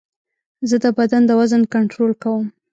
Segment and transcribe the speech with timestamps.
[0.69, 2.45] زه د بدن د وزن کنټرول کوم.